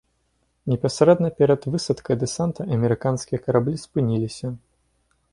Непасрэдна 0.71 1.29
перад 1.41 1.67
высадкай 1.75 2.15
дэсанта 2.23 2.65
амерыканскія 2.77 3.39
караблі 3.49 3.77
спыніліся. 3.83 4.47